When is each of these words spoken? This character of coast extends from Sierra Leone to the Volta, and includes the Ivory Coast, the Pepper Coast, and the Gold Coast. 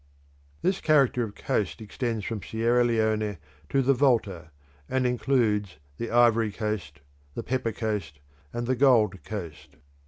This 0.63 0.81
character 0.81 1.21
of 1.23 1.35
coast 1.35 1.79
extends 1.79 2.25
from 2.25 2.41
Sierra 2.41 2.83
Leone 2.83 3.37
to 3.69 3.83
the 3.83 3.93
Volta, 3.93 4.49
and 4.89 5.05
includes 5.05 5.77
the 5.97 6.09
Ivory 6.09 6.51
Coast, 6.51 7.01
the 7.35 7.43
Pepper 7.43 7.71
Coast, 7.71 8.19
and 8.51 8.65
the 8.65 8.75
Gold 8.75 9.23
Coast. 9.23 9.75